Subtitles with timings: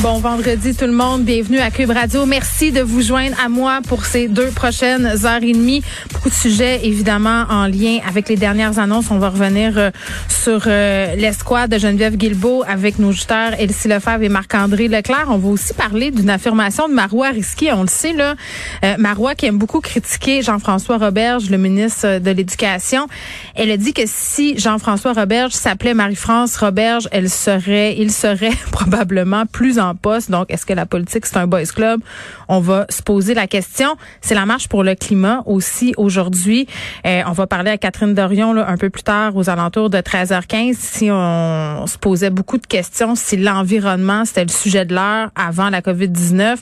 [0.00, 2.24] Bon vendredi tout le monde, bienvenue à Cube Radio.
[2.24, 5.82] Merci de vous joindre à moi pour ces deux prochaines heures et demie.
[6.12, 9.10] Beaucoup de sujets évidemment en lien avec les dernières annonces.
[9.10, 9.90] On va revenir euh,
[10.28, 15.26] sur euh, l'escouade de Geneviève Guilbeault avec nos juteurs Elsie Lefebvre et Marc-André Leclerc.
[15.30, 17.68] On va aussi parler d'une affirmation de Marois Risky.
[17.72, 18.36] On le sait là,
[18.84, 23.08] euh, Marois qui aime beaucoup critiquer Jean-François Roberge, le ministre de l'Éducation.
[23.56, 29.44] Elle a dit que si Jean-François Roberge s'appelait Marie-France Roberge, elle serait, il serait probablement
[29.44, 29.87] plus en
[30.28, 32.00] Donc, est-ce que la politique, c'est un boys club?
[32.48, 33.96] On va se poser la question.
[34.20, 36.66] C'est la marche pour le climat aussi aujourd'hui.
[37.06, 39.98] Euh, on va parler à Catherine Dorion là, un peu plus tard, aux alentours de
[39.98, 45.30] 13h15, si on, se posait beaucoup de questions, si l'environnement, c'était le sujet de l'heure
[45.34, 46.56] avant la COVID-19.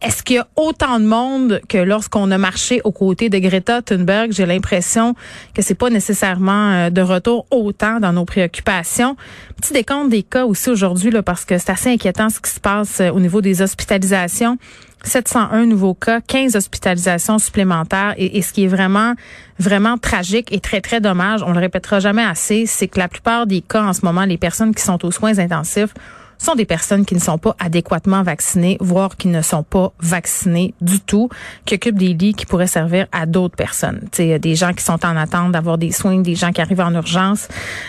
[0.00, 3.82] Est-ce qu'il y a autant de monde que lorsqu'on a marché aux côtés de Greta
[3.82, 4.30] Thunberg?
[4.30, 5.16] J'ai l'impression
[5.54, 9.16] que c'est pas nécessairement euh, de retour autant dans nos préoccupations.
[9.60, 12.60] Petit décompte des cas aussi aujourd'hui, là, parce que c'est assez inquiétant ce qui se
[12.60, 14.56] passe euh, au niveau des hospitalisations.
[15.02, 18.14] 701 nouveaux cas, 15 hospitalisations supplémentaires.
[18.18, 19.14] Et, et, ce qui est vraiment,
[19.58, 23.48] vraiment tragique et très, très dommage, on le répétera jamais assez, c'est que la plupart
[23.48, 25.92] des cas en ce moment, les personnes qui sont aux soins intensifs,
[26.38, 30.74] sont des personnes qui ne sont pas adéquatement vaccinées, voire qui ne sont pas vaccinées
[30.80, 31.28] du tout,
[31.64, 34.00] qui occupent des lits qui pourraient servir à d'autres personnes.
[34.12, 36.94] sais, des gens qui sont en attente d'avoir des soins, des gens qui arrivent en
[36.94, 37.48] urgence.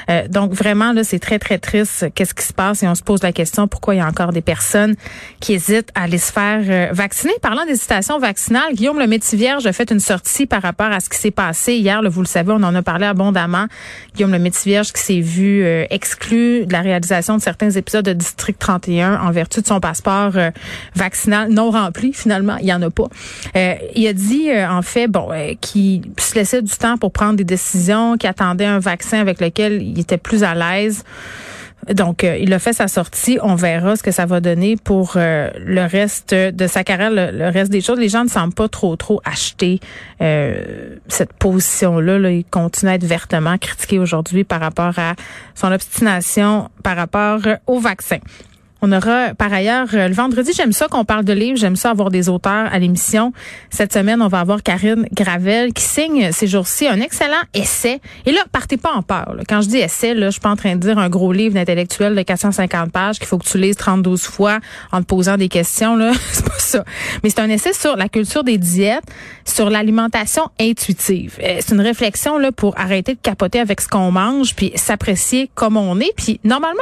[0.09, 3.03] Euh, donc vraiment, là, c'est très, très triste qu'est-ce qui se passe et on se
[3.03, 4.95] pose la question pourquoi il y a encore des personnes
[5.39, 7.33] qui hésitent à aller se faire euh, vacciner?
[7.41, 11.17] Parlant d'hésitation vaccinale, Guillaume le Métivierge a fait une sortie par rapport à ce qui
[11.17, 12.01] s'est passé hier.
[12.01, 13.67] Là, vous le savez, on en a parlé abondamment.
[14.15, 18.13] Guillaume le Métivierge qui s'est vu euh, exclu de la réalisation de certains épisodes de
[18.39, 20.51] District 31 en vertu de son passeport euh,
[20.95, 22.13] vaccinal non rempli.
[22.13, 23.09] Finalement, il y en a pas.
[23.57, 27.35] Euh, il a dit euh, en fait bon qu'il se laissait du temps pour prendre
[27.35, 31.03] des décisions, qu'il attendait un vaccin avec lequel il était plus à l'aise.
[31.93, 33.39] Donc, il a fait sa sortie.
[33.41, 37.71] On verra ce que ça va donner pour le reste de sa carrière, le, reste
[37.71, 37.99] des choses.
[37.99, 39.79] Les gens ne semblent pas trop, trop acheter
[40.19, 42.19] cette position-là.
[42.19, 42.31] Là.
[42.31, 45.15] Il continue à être vertement critiqué aujourd'hui par rapport à
[45.55, 48.19] son obstination par rapport au vaccin.
[48.81, 51.91] On aura par ailleurs euh, le vendredi, j'aime ça qu'on parle de livres, j'aime ça
[51.91, 53.33] avoir des auteurs à l'émission.
[53.69, 57.99] Cette semaine, on va avoir Karine Gravel qui signe ces jours-ci un excellent essai.
[58.25, 59.35] Et là, partez pas en peur.
[59.47, 61.55] Quand je dis essai, là, je suis pas en train de dire un gros livre
[61.55, 64.59] d'intellectuel de 450 pages qu'il faut que tu lises 32 fois
[64.91, 65.95] en te posant des questions.
[65.95, 66.85] Là, c'est pas ça.
[67.23, 69.03] Mais c'est un essai sur la culture des diètes,
[69.45, 71.37] sur l'alimentation intuitive.
[71.43, 75.49] Euh, c'est une réflexion là pour arrêter de capoter avec ce qu'on mange puis s'apprécier
[75.53, 76.13] comme on est.
[76.15, 76.79] Puis normalement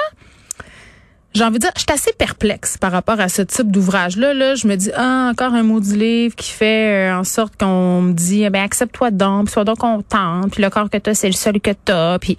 [1.38, 4.34] j'ai envie de dire, je assez perplexe par rapport à ce type d'ouvrage-là.
[4.34, 7.56] Là, je me dis, ah, encore un mot du livre qui fait euh, en sorte
[7.58, 11.10] qu'on me dit, eh ben accepte-toi donc, sois donc content, puis le corps que tu
[11.12, 12.38] as, c'est le seul que tu as, puis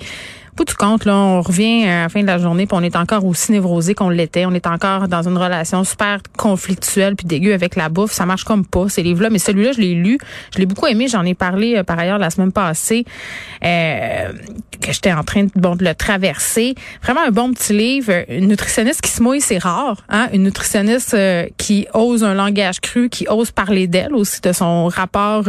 [0.58, 3.24] bout compte, là, on revient à la fin de la journée, puis on est encore
[3.24, 4.44] aussi névrosé qu'on l'était.
[4.44, 8.12] On est encore dans une relation super conflictuelle puis dégueu avec la bouffe.
[8.12, 9.30] Ça marche comme pas, ces livres-là.
[9.30, 10.18] Mais celui-là, je l'ai lu.
[10.52, 11.06] Je l'ai beaucoup aimé.
[11.08, 13.04] J'en ai parlé euh, par ailleurs la semaine passée,
[13.64, 14.32] euh,
[14.80, 16.74] que j'étais en train de, bon, de le traverser.
[17.02, 18.24] Vraiment un bon petit livre.
[18.28, 20.04] Une nutritionniste qui se mouille, c'est rare.
[20.08, 20.28] Hein?
[20.32, 24.88] Une nutritionniste euh, qui ose un langage cru, qui ose parler d'elle aussi, de son
[24.88, 25.44] rapport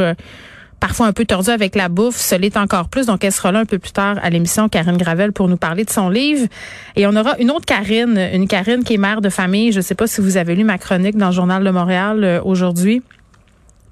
[0.80, 3.06] parfois un peu tordu avec la bouffe, se l'est encore plus.
[3.06, 5.84] Donc, elle sera là un peu plus tard à l'émission Karine Gravel pour nous parler
[5.84, 6.48] de son livre.
[6.96, 9.72] Et on aura une autre Karine, une Karine qui est mère de famille.
[9.72, 12.24] Je ne sais pas si vous avez lu ma chronique dans le Journal de Montréal
[12.24, 13.02] euh, aujourd'hui.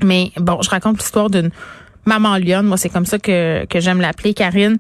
[0.04, 1.50] Mais bon, je raconte l'histoire d'une
[2.06, 2.66] maman lionne.
[2.66, 4.78] Moi, c'est comme ça que, que j'aime l'appeler, Karine.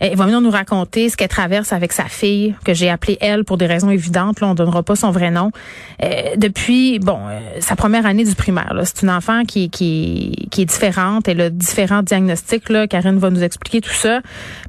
[0.00, 3.44] Elle va venir nous raconter ce qu'elle traverse avec sa fille, que j'ai appelée elle
[3.44, 4.40] pour des raisons évidentes.
[4.40, 5.50] Là, on donnera pas son vrai nom.
[6.02, 8.74] Euh, depuis, bon, euh, sa première année du primaire.
[8.84, 11.28] C'est une enfant qui, qui, qui est différente.
[11.28, 12.68] Elle a différents diagnostics.
[12.68, 12.86] Là.
[12.86, 14.20] Karine va nous expliquer tout ça.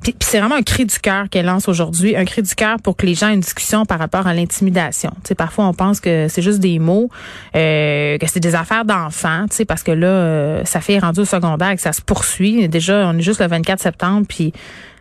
[0.01, 2.15] Puis, c'est vraiment un cri du cœur qu'elle lance aujourd'hui.
[2.15, 5.11] Un cri du cœur pour que les gens aient une discussion par rapport à l'intimidation.
[5.23, 7.09] Tu sais, parfois, on pense que c'est juste des mots,
[7.55, 11.21] euh, que c'est des affaires d'enfants, tu sais, parce que là, euh, ça fait rendu
[11.21, 12.67] au secondaire et que ça se poursuit.
[12.67, 14.53] Déjà, on est juste le 24 septembre, puis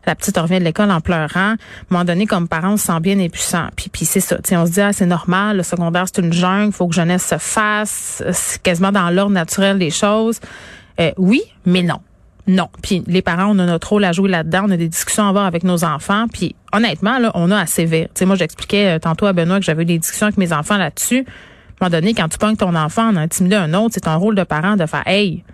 [0.06, 1.28] la petite revient de l'école en pleurant.
[1.34, 1.56] À un
[1.90, 3.66] moment donné, comme parents, on se sent bien impuissant.
[3.76, 4.36] Puis, puis c'est ça.
[4.52, 7.38] On se dit, ah, c'est normal, le secondaire, c'est une jungle, faut que jeunesse se
[7.38, 8.22] fasse.
[8.32, 10.40] C'est quasiment dans l'ordre naturel des choses.
[11.00, 12.00] Euh, oui, mais non.
[12.46, 12.68] Non.
[12.82, 14.62] Puis les parents, on a notre rôle à jouer là-dedans.
[14.66, 16.26] On a des discussions à avoir avec nos enfants.
[16.32, 18.10] Puis honnêtement, là, on a assez vite.
[18.14, 21.26] Sais, moi, j'expliquais euh, tantôt à Benoît que j'avais des discussions avec mes enfants là-dessus.
[21.80, 24.18] À un moment donné, quand tu pognes ton enfant en intimider un autre, c'est ton
[24.18, 25.44] rôle de parent de faire, hey,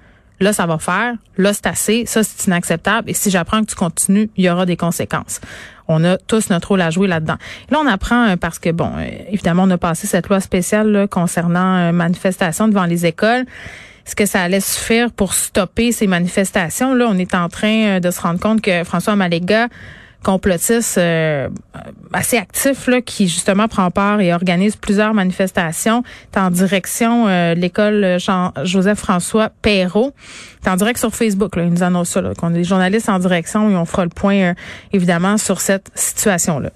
[0.43, 3.11] là, ça va faire, là, c'est assez, ça, c'est inacceptable.
[3.11, 5.41] Et si j'apprends que tu continues, il y aura des conséquences.
[5.89, 7.37] On a tous notre rôle à jouer là-dedans.
[7.71, 11.07] Là, on apprend euh, parce que, bon, euh, évidemment, on a passé cette loi spéciale
[11.11, 13.45] concernant euh, manifestation devant les écoles.
[14.07, 16.95] est-ce que ça allait suffire pour stopper ces manifestations?
[16.95, 19.69] Là, on est en train de se rendre compte que François Maléga
[20.23, 21.49] complotiste euh,
[22.13, 26.03] assez actif là, qui justement prend part et organise plusieurs manifestations.
[26.33, 30.13] est en direction euh, de l'école Jean Joseph François Perrault.
[30.67, 31.57] en direct sur Facebook.
[31.57, 34.37] Là, il nous annonce ça, qu'on est journalistes en direction et on fera le point
[34.37, 34.55] euh,
[34.93, 36.71] évidemment sur cette situation-là.